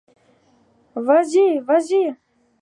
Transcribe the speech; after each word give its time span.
Vas-y, 1.05 1.47
vas-y! 1.67 2.03